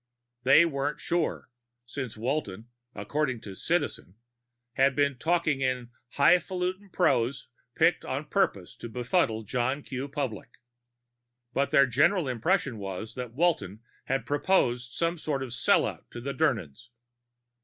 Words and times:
They 0.41 0.65
weren't 0.65 0.99
sure, 0.99 1.51
since 1.85 2.17
Walton, 2.17 2.69
according 2.95 3.39
to 3.41 3.53
Citizen, 3.53 4.15
had 4.73 4.95
been 4.95 5.19
talking 5.19 5.61
in 5.61 5.91
"hifalutin 6.15 6.91
prose 6.91 7.49
picked 7.75 8.03
on 8.03 8.25
purpose 8.25 8.75
to 8.77 8.89
befuddle 8.89 9.43
John 9.43 9.83
Q. 9.83 10.07
Public." 10.09 10.49
But 11.53 11.69
their 11.69 11.85
general 11.85 12.27
impression 12.27 12.79
was 12.79 13.13
that 13.13 13.33
Walton 13.35 13.81
had 14.05 14.25
proposed 14.25 14.89
some 14.91 15.19
sort 15.19 15.43
of 15.43 15.49
sellout 15.49 16.09
to 16.09 16.19
the 16.19 16.33
Dirnans. 16.33 16.87